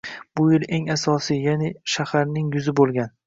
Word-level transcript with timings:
Bu 0.37 0.45
yil 0.53 0.63
eng 0.77 0.87
asosiy, 0.93 1.43
yaʼni 1.49 1.71
shaharning 1.97 2.51
yuzi 2.59 2.75
boʻlgan. 2.81 3.15